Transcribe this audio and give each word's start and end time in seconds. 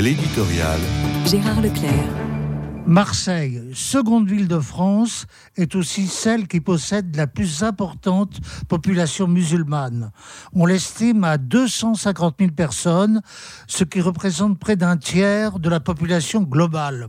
L'éditorial. 0.00 0.80
Gérard 1.26 1.60
Leclerc. 1.60 1.92
Marseille, 2.86 3.60
seconde 3.74 4.30
ville 4.30 4.48
de 4.48 4.58
France, 4.58 5.26
est 5.56 5.74
aussi 5.74 6.06
celle 6.06 6.48
qui 6.48 6.60
possède 6.60 7.14
la 7.16 7.26
plus 7.26 7.62
importante 7.62 8.40
population 8.66 9.28
musulmane. 9.28 10.10
On 10.54 10.64
l'estime 10.64 11.22
à 11.22 11.36
250 11.36 12.36
000 12.38 12.52
personnes, 12.52 13.20
ce 13.66 13.84
qui 13.84 14.00
représente 14.00 14.58
près 14.58 14.76
d'un 14.76 14.96
tiers 14.96 15.58
de 15.58 15.68
la 15.68 15.80
population 15.80 16.44
globale. 16.44 17.08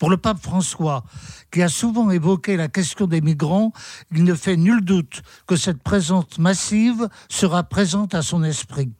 Pour 0.00 0.10
le 0.10 0.16
pape 0.16 0.42
François, 0.42 1.04
qui 1.52 1.62
a 1.62 1.68
souvent 1.68 2.10
évoqué 2.10 2.56
la 2.56 2.66
question 2.66 3.06
des 3.06 3.20
migrants, 3.20 3.72
il 4.10 4.24
ne 4.24 4.34
fait 4.34 4.56
nul 4.56 4.80
doute 4.80 5.22
que 5.46 5.54
cette 5.54 5.80
présence 5.80 6.38
massive 6.38 7.08
sera 7.28 7.62
présente 7.62 8.16
à 8.16 8.22
son 8.22 8.42
esprit. 8.42 8.90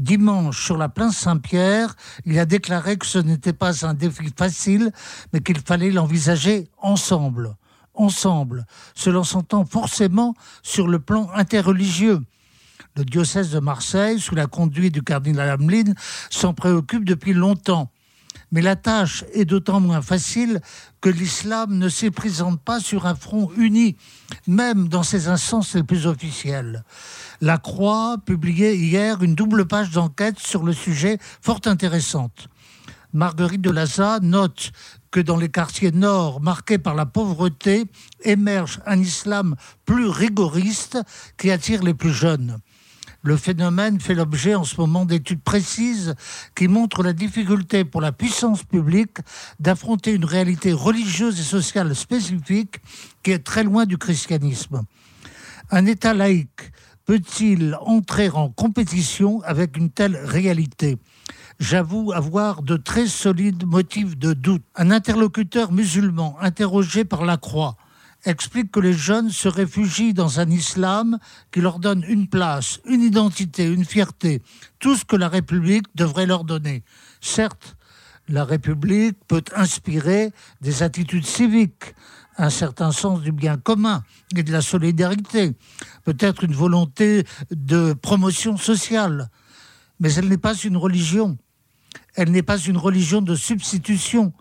Dimanche, 0.00 0.64
sur 0.64 0.78
la 0.78 0.88
place 0.88 1.14
Saint-Pierre, 1.14 1.94
il 2.24 2.38
a 2.38 2.46
déclaré 2.46 2.96
que 2.96 3.04
ce 3.04 3.18
n'était 3.18 3.52
pas 3.52 3.86
un 3.86 3.92
défi 3.92 4.32
facile, 4.34 4.92
mais 5.32 5.40
qu'il 5.40 5.60
fallait 5.60 5.90
l'envisager 5.90 6.68
ensemble. 6.78 7.54
Ensemble, 7.92 8.64
cela 8.94 9.22
s'entend 9.24 9.66
forcément 9.66 10.34
sur 10.62 10.88
le 10.88 11.00
plan 11.00 11.28
interreligieux. 11.34 12.20
Le 12.96 13.04
diocèse 13.04 13.50
de 13.50 13.60
Marseille, 13.60 14.18
sous 14.18 14.34
la 14.34 14.46
conduite 14.46 14.94
du 14.94 15.02
cardinal 15.02 15.50
Hamelin, 15.50 15.92
s'en 16.30 16.54
préoccupe 16.54 17.04
depuis 17.04 17.34
longtemps. 17.34 17.90
Mais 18.52 18.62
la 18.62 18.76
tâche 18.76 19.24
est 19.32 19.44
d'autant 19.44 19.80
moins 19.80 20.02
facile 20.02 20.60
que 21.00 21.08
l'islam 21.08 21.78
ne 21.78 21.88
s'y 21.88 22.10
présente 22.10 22.60
pas 22.60 22.80
sur 22.80 23.06
un 23.06 23.14
front 23.14 23.50
uni, 23.56 23.96
même 24.46 24.88
dans 24.88 25.02
ses 25.04 25.28
instances 25.28 25.74
les 25.74 25.82
plus 25.82 26.06
officielles. 26.06 26.84
La 27.40 27.58
Croix 27.58 28.16
publiait 28.24 28.76
hier 28.76 29.22
une 29.22 29.34
double 29.34 29.66
page 29.66 29.90
d'enquête 29.90 30.38
sur 30.38 30.64
le 30.64 30.72
sujet 30.72 31.18
fort 31.40 31.60
intéressante. 31.66 32.48
Marguerite 33.12 33.60
de 33.60 33.70
Laza 33.70 34.20
note 34.20 34.70
que 35.10 35.20
dans 35.20 35.36
les 35.36 35.48
quartiers 35.48 35.90
nord 35.90 36.40
marqués 36.40 36.78
par 36.78 36.94
la 36.94 37.06
pauvreté 37.06 37.86
émerge 38.22 38.80
un 38.86 39.00
islam 39.00 39.56
plus 39.84 40.06
rigoriste 40.06 40.98
qui 41.36 41.50
attire 41.50 41.82
les 41.82 41.94
plus 41.94 42.12
jeunes. 42.12 42.58
Le 43.22 43.36
phénomène 43.36 44.00
fait 44.00 44.14
l'objet 44.14 44.54
en 44.54 44.64
ce 44.64 44.80
moment 44.80 45.04
d'études 45.04 45.42
précises 45.42 46.14
qui 46.54 46.68
montrent 46.68 47.02
la 47.02 47.12
difficulté 47.12 47.84
pour 47.84 48.00
la 48.00 48.12
puissance 48.12 48.64
publique 48.64 49.18
d'affronter 49.58 50.14
une 50.14 50.24
réalité 50.24 50.72
religieuse 50.72 51.38
et 51.38 51.42
sociale 51.42 51.94
spécifique 51.94 52.76
qui 53.22 53.32
est 53.32 53.44
très 53.44 53.62
loin 53.62 53.84
du 53.84 53.98
christianisme. 53.98 54.84
Un 55.70 55.84
État 55.84 56.14
laïque 56.14 56.72
peut-il 57.04 57.76
entrer 57.82 58.30
en 58.30 58.48
compétition 58.48 59.42
avec 59.42 59.76
une 59.76 59.90
telle 59.90 60.16
réalité? 60.16 60.96
J'avoue 61.58 62.12
avoir 62.12 62.62
de 62.62 62.78
très 62.78 63.06
solides 63.06 63.66
motifs 63.66 64.16
de 64.16 64.32
doute. 64.32 64.64
Un 64.76 64.90
interlocuteur 64.90 65.72
musulman 65.72 66.38
interrogé 66.40 67.04
par 67.04 67.26
la 67.26 67.36
Croix 67.36 67.76
explique 68.24 68.70
que 68.70 68.80
les 68.80 68.92
jeunes 68.92 69.30
se 69.30 69.48
réfugient 69.48 70.14
dans 70.14 70.40
un 70.40 70.50
islam 70.50 71.18
qui 71.50 71.60
leur 71.60 71.78
donne 71.78 72.04
une 72.06 72.28
place, 72.28 72.80
une 72.84 73.02
identité, 73.02 73.64
une 73.64 73.84
fierté, 73.84 74.42
tout 74.78 74.96
ce 74.96 75.04
que 75.04 75.16
la 75.16 75.28
République 75.28 75.86
devrait 75.94 76.26
leur 76.26 76.44
donner. 76.44 76.82
Certes, 77.20 77.76
la 78.28 78.44
République 78.44 79.18
peut 79.26 79.44
inspirer 79.56 80.32
des 80.60 80.82
attitudes 80.82 81.26
civiques, 81.26 81.94
un 82.36 82.50
certain 82.50 82.92
sens 82.92 83.20
du 83.20 83.32
bien 83.32 83.56
commun 83.56 84.02
et 84.36 84.42
de 84.42 84.52
la 84.52 84.62
solidarité, 84.62 85.52
peut-être 86.04 86.44
une 86.44 86.54
volonté 86.54 87.24
de 87.50 87.92
promotion 87.92 88.56
sociale, 88.56 89.30
mais 89.98 90.12
elle 90.14 90.28
n'est 90.28 90.38
pas 90.38 90.54
une 90.54 90.76
religion. 90.76 91.36
Elle 92.14 92.30
n'est 92.30 92.42
pas 92.42 92.58
une 92.58 92.76
religion 92.76 93.20
de 93.20 93.34
substitution. 93.34 94.32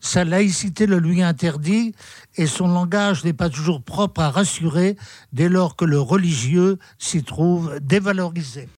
Sa 0.00 0.24
laïcité 0.24 0.86
le 0.86 0.98
lui 0.98 1.22
interdit 1.22 1.94
et 2.36 2.46
son 2.46 2.68
langage 2.68 3.24
n'est 3.24 3.32
pas 3.32 3.50
toujours 3.50 3.82
propre 3.82 4.20
à 4.22 4.30
rassurer 4.30 4.96
dès 5.32 5.48
lors 5.48 5.76
que 5.76 5.84
le 5.84 6.00
religieux 6.00 6.78
s'y 6.98 7.22
trouve 7.22 7.78
dévalorisé. 7.80 8.68